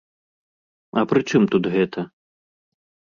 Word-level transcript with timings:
А 1.01 1.03
пры 1.13 1.21
чым 1.33 1.45
тут 1.53 1.63
гэта? 1.75 2.07